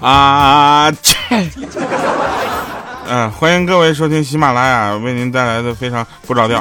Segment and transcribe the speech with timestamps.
[0.00, 1.16] 啊，切！
[3.06, 6.60] 嗯，欢迎各位收听喜马拉雅为您带来的非常不着调。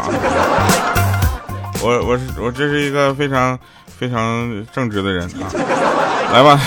[1.82, 3.58] 我我是我这是一个非常
[3.98, 5.50] 非常正直的人啊。
[6.32, 6.62] 来吧，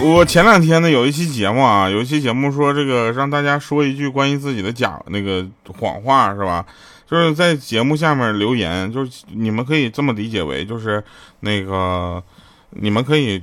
[0.00, 5.44] 我前两天呢有一期节目啊，有一期节目说这个让大家说一句关于自己的假那个
[5.78, 6.64] 谎话是吧？
[7.06, 11.02] 就是在节目下面留言，就是你们可以这么理解为就是
[11.40, 12.22] 那个。
[12.70, 13.42] 你们可以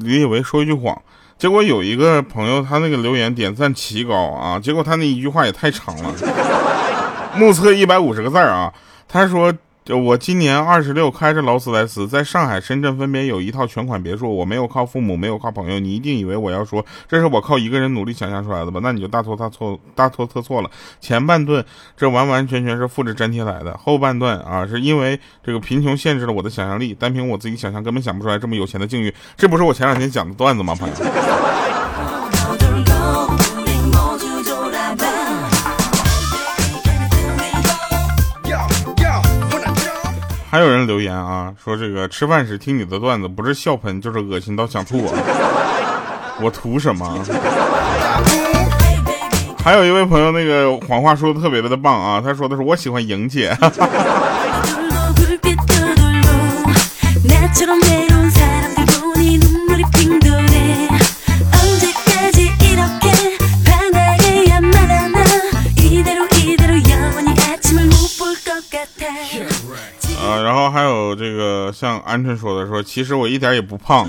[0.00, 1.00] 理解为说一句谎，
[1.38, 6.14] 结果有一个朋友他那个留言点赞奇高啊，结果他那一句话也太长了，
[7.36, 8.72] 目测一百五十个字啊，
[9.06, 9.52] 他说。
[9.92, 14.34] 我今年二十六，开着劳斯莱斯，在上海、深圳分别有一套全款别墅。
[14.34, 15.78] 我没有靠父母，没有靠朋友。
[15.78, 18.80] 你一定以为我要说这是我靠一个人努力想象出来的吧？
[18.82, 20.70] 那你就大错大错，大错特错了。
[21.00, 21.64] 前半段
[21.96, 29.12] 这完完全全是复制粘贴来的，后半段啊，是因为这个贫穷限制了我的想象力，单凭我自己想象根本想不出来这么有钱的境遇。
[29.36, 30.94] 这不是我前两天讲的段子吗，朋友？
[40.50, 45.14] 还有人留言啊，说这个吃饭时听你的段子，不是笑喷就是恶心到想吐啊！
[46.42, 47.24] 我图什么？
[49.62, 53.56] 还有一位朋友，那个谎话说的特别的棒啊，他说的是我喜欢莹姐。
[70.30, 74.06] 啊然后还有这个像鹌鹑说的说，其实我一点也不胖，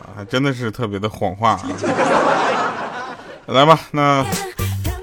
[0.00, 1.52] 啊，真的是特别的谎话。
[1.52, 1.62] 啊
[3.46, 4.24] 来吧，那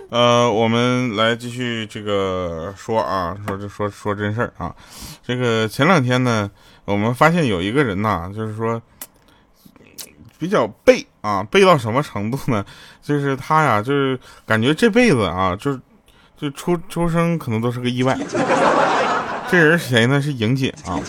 [0.09, 4.73] 呃，我们来继续这个说啊，说这说说真事儿啊。
[5.21, 6.49] 这个前两天呢，
[6.85, 8.81] 我们发现有一个人呐，就是说
[10.37, 12.63] 比较背啊，背到什么程度呢？
[13.01, 15.79] 就是他呀，就是感觉这辈子啊，就是
[16.37, 18.17] 就出出生可能都是个意外。
[19.49, 20.21] 这人是谁呢？
[20.21, 20.99] 是莹姐啊！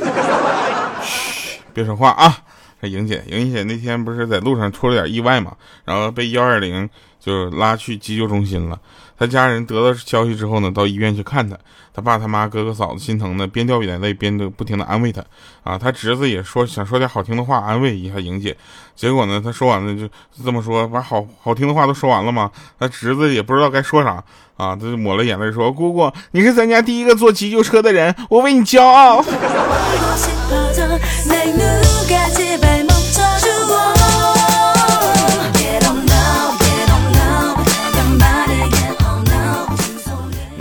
[1.02, 2.38] 嘘，别说话啊！
[2.80, 6.88] 这莹姐，莹姐那天不是在路上出了点意外嘛，然后被幺二零
[7.18, 8.78] 就拉去急救中心了。
[9.18, 11.56] 他家人得到消息之后呢，到医院去看他。
[11.92, 15.20] 他爸他妈哥哥嫂子心疼的，边掉眼泪边的不停的安慰他。
[15.64, 18.56] 啊，他侄子也说想说点好听的话安慰一下莹姐。
[18.94, 20.08] 结果呢，他说完了就
[20.44, 22.48] 这么说，把好好听的话都说完了嘛。
[22.78, 24.22] 他侄子也不知道该说啥
[24.56, 29.24] 啊，他就抹了眼泪说：“姑姑，你是咱家第一个坐急救车的人，我为你骄傲。”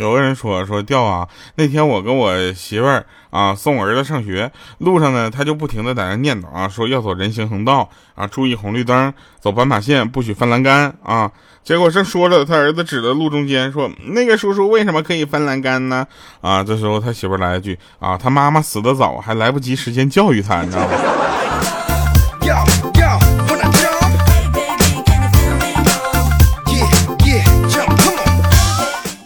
[0.08, 11.30] 有个人说说掉啊，那天我跟我媳妇儿啊送我儿子上学路上呢，他就不停的在那念叨啊，说要走人行横道啊，注意红绿灯，走斑马线，不许翻栏杆啊。
[11.64, 16.08] 结果正说着，他儿子指着路中间说：“那个叔叔为什么可以翻栏杆呢？”
[16.40, 20.94] 啊，这时候他媳妇儿来一句：“啊，他妈妈死的早，还来不及时间教育他，你知道吗？”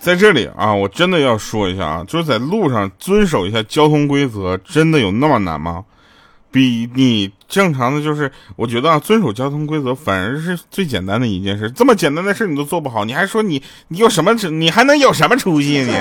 [0.02, 5.86] 在这里啊，我真的要说一下啊，就是在路上遵守一下交通规则，真的有那么难吗？
[6.50, 11.70] 比你正常的就是，我觉得啊，遵守交通规则反而是最简单的一件事。
[11.70, 15.94] 这么简单的事你都做不好，你还说你你有什么你还能有什么出息你？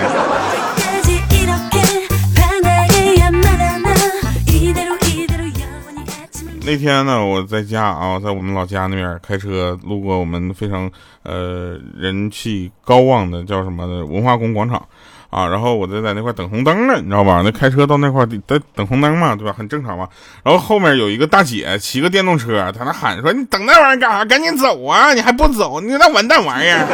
[6.70, 10.88] 那天呢，我在家啊，在我们老家那边开车路过我们非常
[11.24, 14.80] 呃人气高旺的叫什么的文化宫广场
[15.30, 17.42] 啊，然后我就在那块等红灯呢，你知道吧？
[17.44, 19.52] 那开车到那块得等红灯嘛，对吧？
[19.52, 20.06] 很正常嘛。
[20.44, 24.24] 然后后面有一个大姐骑个电动车，在那喊说：“你等那玩意儿干啥？
[24.24, 25.12] 赶紧走啊！
[25.12, 26.86] 你还不走，你那完蛋玩意儿！”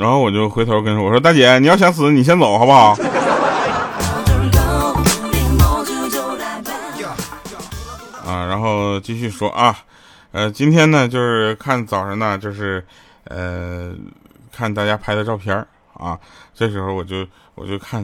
[0.00, 2.96] 然后我就回头跟说：“我说大姐，你要想死，你先走好不好？”
[8.26, 9.76] 啊，然后继续说啊，
[10.32, 12.82] 呃，今天呢，就是看早上呢，就是
[13.24, 13.92] 呃，
[14.50, 15.54] 看大家拍的照片
[15.92, 16.18] 啊，
[16.54, 18.02] 这时候我就我就看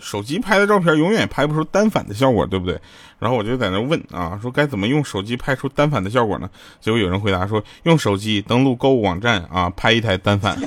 [0.00, 2.78] 手机拍的照片永远拍不出单反的效果，对不对？
[3.18, 6.48] 然后我就在那问啊，说该怎么用手机拍出单反的效果呢？
[6.80, 10.58] 结果有人回答说，用手机登录购物网站啊，拍一台单反。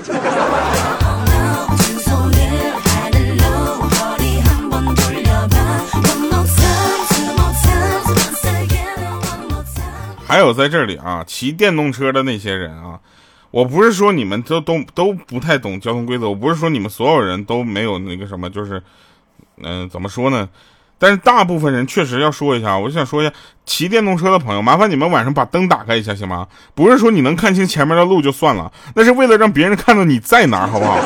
[10.26, 13.00] 还有在这里啊，骑电动车的那些人啊，
[13.52, 18.82] 我不是说你们都都都不太懂交通规则，我不是说你们所有人都没有那个什么，就是，
[19.64, 20.48] 嗯，怎么说呢？
[21.00, 23.32] 但是大部分人确实要说一下，我想说一下，
[23.66, 26.48] 骑电动车的朋友，麻烦你们晚上把灯打开一下，行吗？
[26.74, 30.98] 不是说你能看清前面的路就算了，那是为了让别人看到你在哪，好不好？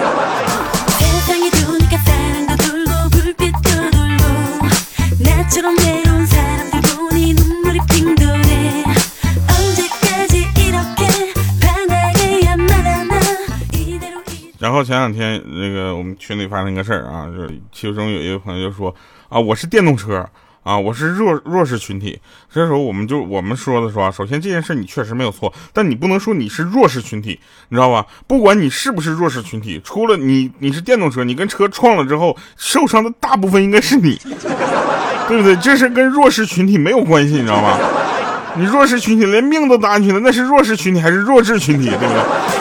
[14.61, 18.93] 然后前两天那个我们群里发生一个事儿啊，就是其中有一个朋友就说
[19.27, 20.23] 啊，我是电动车
[20.61, 22.21] 啊，我是弱弱势群体。
[22.47, 28.05] 这时候我们就我们说的说啊，首先这件事你确实没有错，但你不能说你是弱势群体，你知道吧？
[28.27, 34.15] 不管你是不是弱势群体，除了你你是电动车，你跟车撞了之后受伤的大部分应该是你，
[35.27, 35.55] 对不对？
[35.55, 37.79] 这是跟弱势群体没有关系，你知道吗？
[38.55, 42.60] 你弱势群体连命都搭进去了，那是弱势群体还是弱智群体，对不对？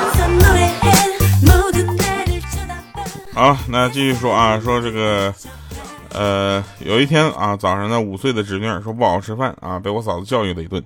[3.40, 5.32] 好，那继续说啊，说这个，
[6.12, 10.84] 呃，有一天啊，早上呢，五岁的侄女说不好好吃饭啊，被我嫂子教育了一顿，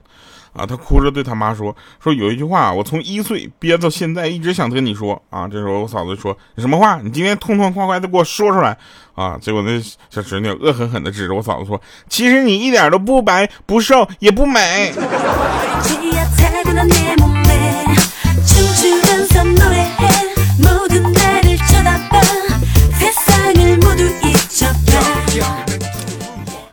[0.53, 5.49] 啊，她哭着对她妈说，说有一句话，我从一岁憋到现在，一直想跟你说啊。
[5.49, 7.01] 这时候我嫂子说你，什么话？
[7.03, 8.79] 你今天痛痛快快的给我说出来
[9.17, 9.37] 啊。
[9.41, 14.95] 结果那小侄女恶狠狠的指着我嫂子说，其实你一点都不白不瘦也不美。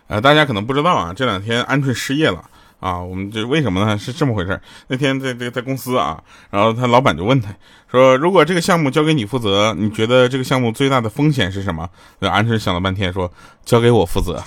[0.08, 2.44] 呃，大家可能不知道啊，这两天鹌鹑失业了
[2.82, 3.02] 啊。
[3.02, 3.98] 我们这为什么呢？
[3.98, 7.50] 是这么回事那天在在在公司啊，然后他老板就问他
[7.90, 13.32] 说：“如果这个项目交给你负责，你觉得这个项目最大的风险是什么？”那鹌鹑想了半天说
[13.64, 14.44] ：“交给我负责。”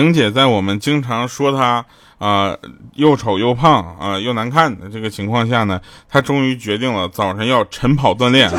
[0.00, 1.84] 莹姐在我们经常说她
[2.18, 2.56] 啊
[2.94, 8.50] 又丑又胖啊又难看的这个情况下呢，她终于决定了早上要晨跑锻炼。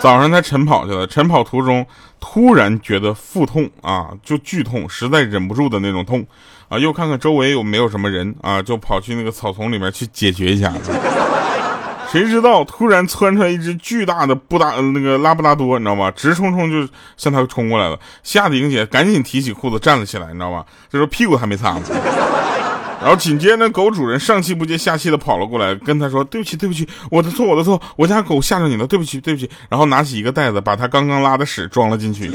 [0.00, 1.86] 早上她晨跑去了，晨跑途中
[2.18, 6.26] 突然觉得腹痛啊，就剧痛，实在忍不住的那种痛
[6.68, 10.72] 啊，又看看周围有没有什么人啊，就跑去那个草丛里面去解决一下。
[12.12, 16.10] 谁知道突然窜出来一只巨大的布达那个拉布拉多，你知道吗？
[16.10, 16.86] 直冲冲就
[17.16, 20.62] 向他冲过来了，吓得莹姐赶紧提起裤子站了起来，你知道吗？
[20.90, 21.80] 这时候屁股还没擦呢。
[23.00, 32.30] 然后紧接着狗主人上气不接下气的跑了过来，跟他说：“对不起，对不起，我的错，我的错，我家狗吓着你了，对不起，对不起。”然后拿起一个袋子，把他刚刚拉的屎装了进去，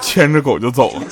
[0.00, 1.02] 牵着狗就走了。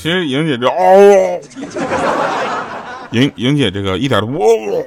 [0.00, 1.40] 其实莹姐这哦，
[3.10, 4.84] 莹莹姐这个一点都不哦。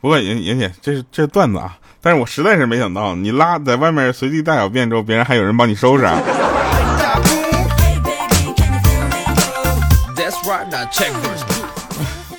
[0.00, 6.18] 不过莹莹姐这是这是段子啊，但是我实在是没想到，你拉在外面随地大小便之后，别人还有人帮你收拾啊。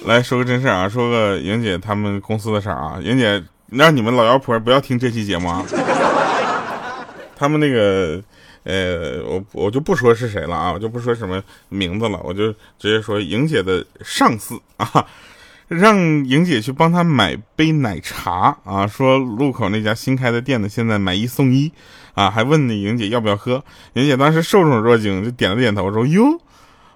[0.06, 3.44] 来说个真事啊，说个莹姐他们公司的事儿啊，莹姐。
[3.72, 5.66] 让你们老妖婆不要听这期节目啊！
[7.36, 8.22] 他们那个，
[8.64, 15.08] 呃，我我就不说是谁了啊，我就不说什么名字了，我就直接说莹姐的上司啊，
[15.70, 21.72] 让莹姐去帮他买杯奶茶啊，说路口那家新开的店呢，现在买一送一
[22.14, 23.64] 啊，还问那莹姐要不要喝，
[23.94, 26.40] 莹姐当时受宠若惊，就点了点头，说哟。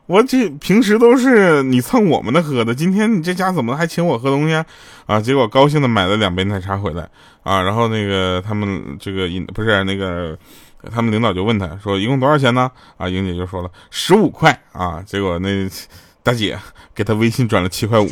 [0.08, 4.66] 我这平时都是你蹭我们的喝的，今天你这家怎么还请我喝东西啊？
[5.08, 7.10] 啊，结果高兴的买了两杯奶茶回来
[7.42, 10.38] 啊，然后那个他们这个饮不是那个
[10.92, 12.70] 他们领导就问他说一共多少钱呢？
[12.98, 15.68] 啊，英姐就说了十五块啊，结果那
[16.22, 16.58] 大姐
[16.94, 18.08] 给他微信转了七块五。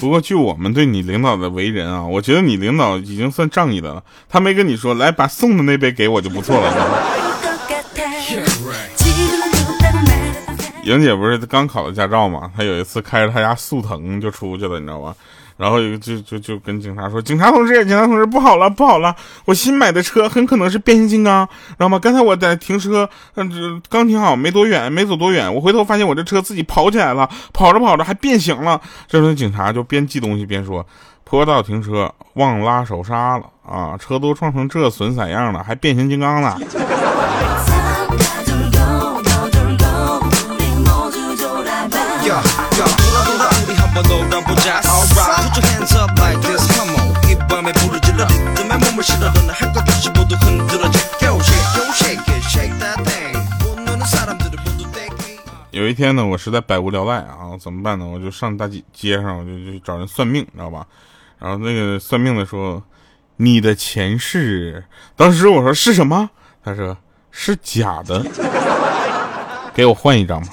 [0.00, 4.02] 不过，据我们对你领导的为人啊，我觉得你领导已经算仗义的了。
[4.28, 6.74] 他没跟你说来把送的那杯给我就不错了。
[10.84, 12.50] 莹姐不是刚考了驾照嘛？
[12.56, 15.14] 她有一次开着她家速腾就出去了，你知道吧？
[15.58, 19.14] 然后就就就跟警察说：“警察同志，警察同志，不好了，不好了！
[19.44, 21.98] 我新买的车很可能是变形金刚，知道吗？
[21.98, 28.80] 刚才我在停车，嗯，刚停好没多远，没走多远，我回头发现我这车自己跑起来了，跑着跑着还变形了。
[29.08, 30.86] 这时候警察就边记东西边说：
[31.24, 33.96] 坡道停车忘拉手刹了啊！
[33.98, 36.56] 车都撞成这损色样了，还变形金刚呢！”
[55.70, 58.04] 有一天呢，我实在百无聊赖啊，怎么办呢？
[58.04, 60.84] 我就上大街街上，我就去找人算命，知道吧？
[61.38, 62.82] 然后那个算命的说
[63.38, 64.84] ：“你的前世。”
[65.14, 66.28] 当时我说：“是什么？”
[66.64, 66.96] 他说
[67.30, 68.26] ：“是假的。
[69.72, 70.48] ”给我换一张吧。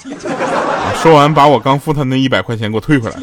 [1.02, 3.16] 说完，把我刚付他那一百块钱给我退回来。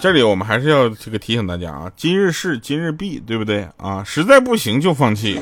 [0.00, 4.00] 这里我们还是要这个提醒大家啊，今日事今日毕，对不对啊？
[4.04, 5.40] 实在不行就放弃。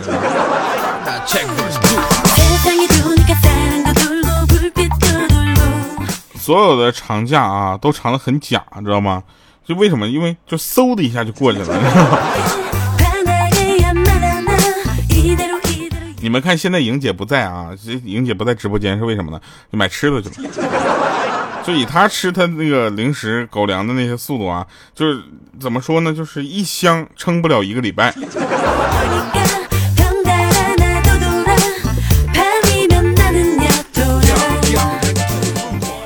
[6.39, 9.23] 所有的长假啊，都长得很假，知道吗？
[9.63, 10.09] 就为什么？
[10.09, 11.67] 因为就嗖的一下就过去了。
[16.23, 17.73] 你们看，现在莹姐不在啊，
[18.05, 19.39] 莹姐不在直播间是为什么呢？
[19.71, 20.49] 就买吃的去了。
[21.67, 25.21] 就以他吃他那个零食狗粮的那些速度啊，就是
[25.59, 26.15] 怎么说呢？
[26.15, 28.15] 就是一箱撑不了一个礼拜。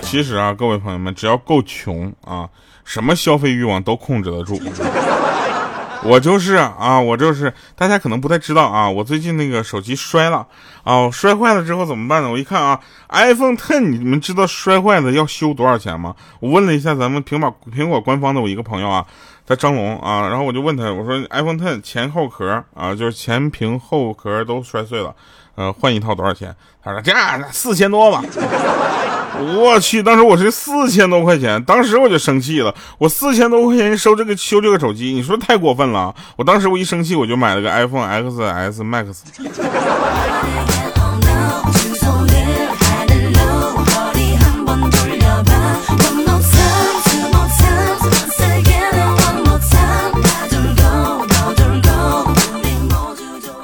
[0.00, 2.48] 其实啊，各位朋友们，只要够穷啊，
[2.82, 4.58] 什么消费欲望都控制得住。
[6.02, 10.46] 我就是啊，我就是，大家可能不太知道啊，我最近那个手机摔了
[10.82, 12.30] 啊，摔坏了之后怎么办呢？
[12.30, 12.80] 我一看啊
[13.10, 16.16] ，iPhone Ten，你们知道摔坏了要修多少钱吗？
[16.40, 19.06] 我问了一下咱们苹果苹果官方的我一个朋友啊，
[19.46, 25.14] 他张龙啊，然后我就问他，我说 iPhone Ten 前后壳啊，就是前屏后壳都摔碎了，
[25.60, 26.56] 呃，换一套多少钱？
[26.82, 27.12] 他说这
[27.52, 28.24] 四千多吧。
[29.58, 30.02] 我去！
[30.02, 32.74] 当时我是四千多块钱，当时我就生气了。
[32.96, 36.14] 我四千多块钱收这个修这个手机，你说太过分了。
[36.36, 39.18] 我当时我一生气，我就买了个 iPhone XS Max。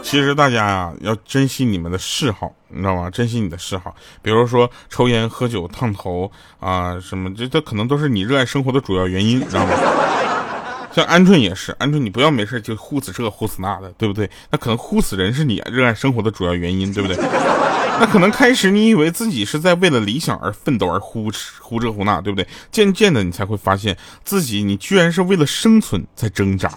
[0.09, 3.11] 其实大家啊，要珍惜你们的嗜好，你知道吗？
[3.11, 9.73] 珍惜你的嗜好，比如说抽烟、喝酒、烫头啊，什么这这可能都是你热爱生活的主要原因，你知道吗？
[10.95, 14.31] 像鹌鹑也是，鹌鹑你不要没事就呼死这呼死那的，对不对？
[14.51, 17.17] 那可能呼死人是你热爱生活的主要原因，对不对？
[17.99, 22.47] 那可能开始你以为自己是在为了理想而奋斗而呼呼这呼那，对不对？
[22.71, 26.71] 渐渐的你才会发现自己，你居然是为了生存在挣扎。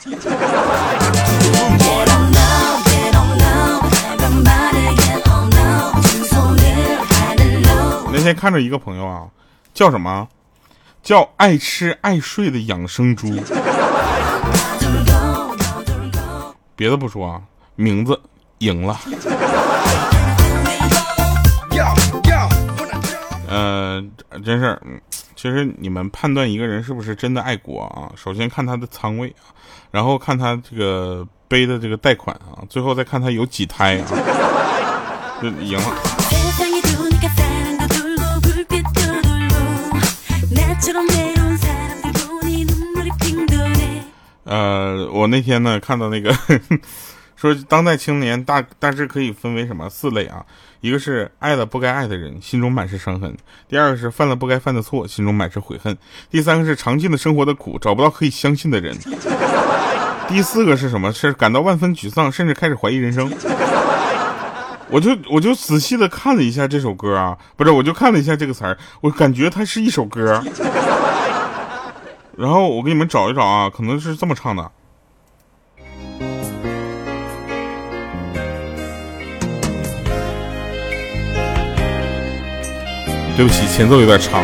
[8.19, 9.23] 那天看着一个朋友啊，
[9.73, 10.27] 叫什么？
[11.01, 13.29] 叫爱吃爱睡的养生猪。
[16.75, 17.41] 别的不说啊，
[17.77, 18.19] 名字
[18.57, 18.99] 赢了。
[23.47, 24.03] 呃，
[24.43, 24.77] 真是，
[25.37, 29.55] 其实你们判断一个人是不是真的爱国啊，首先看他的仓位啊，
[29.91, 34.11] 然后看他这个背的这个贷款啊，最后再看他有几胎啊，
[35.41, 35.95] 就赢了。
[44.45, 46.33] 呃，我那天呢看到那个
[47.35, 50.43] 说，当代青年大大致可以分为什么四类啊？
[50.81, 53.31] 一个是爱了不该爱的人，心中满是伤痕；
[53.67, 55.93] 第二个是犯了不该犯的错，心中满是悔恨；
[56.31, 58.95] 第三个是尝尽了生活的苦，找不到可以相信的人；
[60.27, 61.13] 第四个是什么？
[61.13, 63.29] 是感到万分沮丧，甚至开始怀疑人生。
[64.91, 70.43] 我就我就仔细的看了一下这首歌啊，不是，我就看了一下这个词儿，我感觉它是一首歌。
[72.35, 74.71] 然后我给你们找一找啊，可能是这么唱的。
[83.37, 84.43] 对不起，前奏有点长。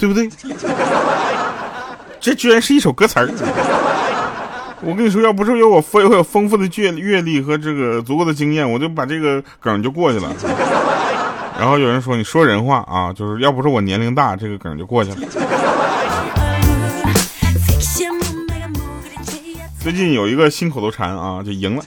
[0.00, 0.28] 对不对？
[2.18, 3.28] 这居然是一首歌词儿。
[4.80, 10.34] 我跟你说，要不是有我丰有丰富的阅阅历和这个足够的经验，我就把这个梗就过去了。
[11.58, 15.16] 然后有人说你说人话啊，就是要不是我年龄大，这个梗就过去了。
[19.82, 21.82] 最近有一个新口头禅啊，就赢了。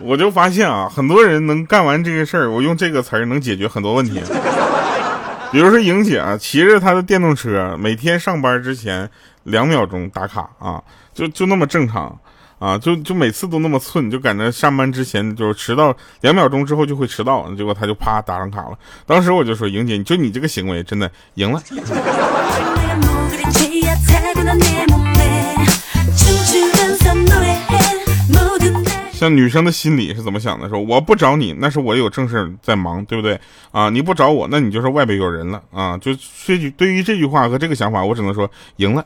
[0.00, 4.20] 我就发现啊，很多人能干完这个事儿，我用这个词儿能解决很多问题。
[5.52, 9.08] 比如说莹姐啊，骑着她的电动车，每天上班之前。
[9.46, 10.82] 两秒钟打卡啊，
[11.14, 12.18] 就就那么正常
[12.58, 18.76] 啊，就就每次都那么寸，就赶着上班之前就迟到两秒钟之后就会迟到，结果她就啪打上卡了。
[19.06, 21.62] 当时我就说，莹姐，就你这个行为真的赢了。
[29.16, 30.68] 像女生的心理是怎么想的？
[30.68, 33.40] 说我不找你，那是我有正事在忙，对不对？
[33.72, 35.96] 啊，你不找我，那你就是外边有人了啊！
[35.96, 39.02] 就这句，对于这句话和这个想法，我只能说赢了。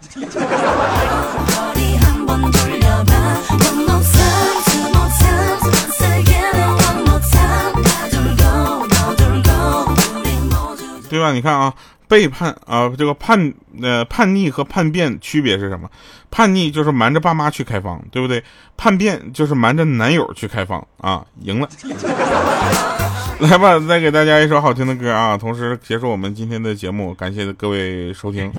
[11.08, 11.32] 对吧？
[11.32, 11.72] 你看啊。
[12.10, 15.88] 背叛啊，这个叛呃叛逆和叛变区别是什么？
[16.28, 18.42] 叛逆就是瞒着爸妈去开房，对不对？
[18.76, 21.68] 叛变就是瞒着男友去开房啊，赢了。
[23.38, 28.52] 来吧，再给大家一首好听的歌啊，同时结束我们今天的节目，感谢各位收听。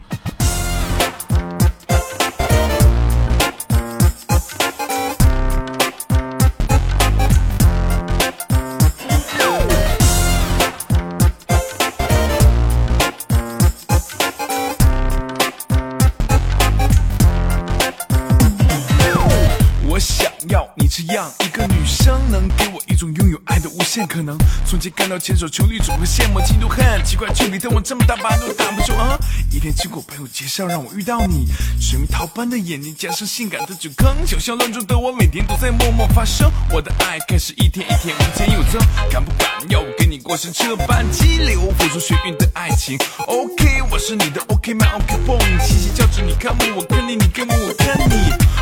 [24.06, 29.18] 可能从前看到牵手情侣总会羡慕嫉妒恨，奇怪距离但我这么大把都挡不住啊！
[29.52, 31.48] 一天经过朋友介绍让我遇到你，
[31.80, 48.16] 水蜜桃般的眼睛加上性感的酒坑，就像乱中的我每天都在默默发生，我的爱开始一天一天无减有增，敢不敢要我跟你过上这般激流付出血运的爱情？OK，我是你的 OK my OK boy，七夕交织你看我我看你你看我我看你，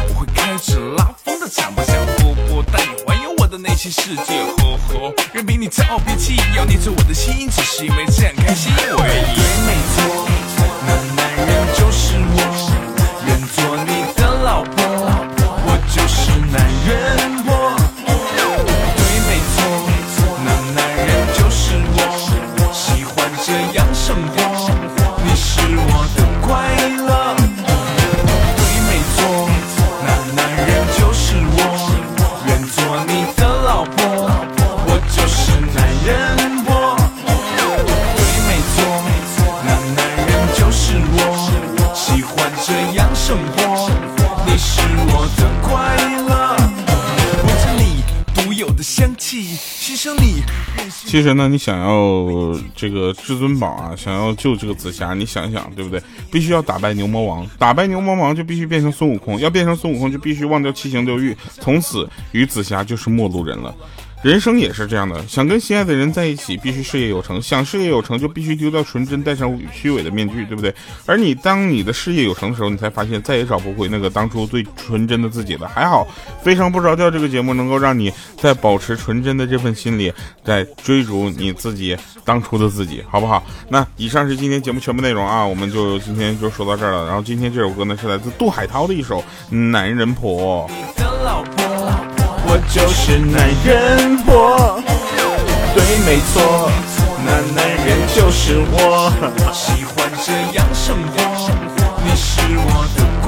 [0.09, 3.28] 我会开始拉风的长发像波波带你环游。
[3.49, 9.35] 的内心世界，呵呵，任凭你骄傲脾气，要捏着我的心，只是因为这样开心，我愿意。
[9.35, 9.97] 对，没错，
[10.85, 12.37] 那男人就是我，
[51.09, 55.99] 其实呢，你想要这个至尊宝啊，想要救这个紫霞，你想想，对不对？
[56.31, 63.73] 必须要打败牛魔王，打败牛魔王就必须变成孙悟空，要变成孙悟空就必须忘掉七情六欲，从此与紫霞就是陌路人了。
[64.21, 70.75] 人生也是这样的，想跟心爱的人在一起，必须事业有成；想事业有成，就必须丢掉纯真，戴上虚伪的面具，对不对？
[71.05, 75.69] 而你当你的事业有成的时候，你才发现再也找不回那个当初最纯真的自己了。
[75.69, 76.05] 还好，
[76.43, 80.11] 非常不着调这个节目能够让你在保持纯真的这份心里，
[80.43, 83.41] 在追逐你自己当初的自己，好不好？
[83.69, 87.05] 那以上是今天节目全部内容啊，我们就今天就说到这儿了。
[87.07, 89.23] 然后今天这首歌呢，是来自杜海涛的一首
[89.55, 90.69] 《男人婆》。
[92.51, 94.81] 我就是男人婆，
[95.75, 96.71] 对，没错，
[97.23, 99.13] 那男人就是我，
[99.53, 101.15] 喜欢这样生活，
[102.03, 103.27] 你是我的快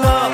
[0.00, 0.33] 乐。